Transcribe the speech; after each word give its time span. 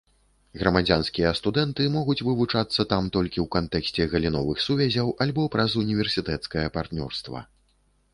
Грамадзянскія 0.59 1.31
студэнты 1.39 1.83
могуць 1.95 2.15
вывучацца 2.29 2.85
там 2.93 3.09
толькі 3.17 3.39
ў 3.43 3.45
кантэксце 3.57 4.07
галіновых 4.15 4.63
сувязяў 4.69 5.13
альбо 5.27 5.45
праз 5.57 5.77
універсітэцкае 5.83 6.65
партнёрства. 6.79 7.45